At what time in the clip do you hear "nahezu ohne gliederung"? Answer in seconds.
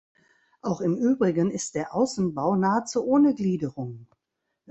2.55-4.07